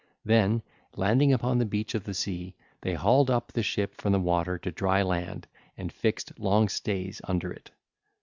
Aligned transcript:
Then, 0.25 0.63
landing 0.95 1.31
upon 1.31 1.59
the 1.59 1.65
beach 1.67 1.93
of 1.93 2.05
the 2.05 2.15
sea, 2.15 2.55
they 2.81 2.95
hauled 2.95 3.29
up 3.29 3.51
the 3.51 3.61
ship 3.61 3.93
from 4.01 4.13
the 4.13 4.19
water 4.19 4.57
to 4.57 4.71
dry 4.71 5.03
land 5.03 5.45
and 5.77 5.93
fixed 5.93 6.39
long 6.39 6.69
stays 6.69 7.21
under 7.25 7.51
it. 7.51 7.69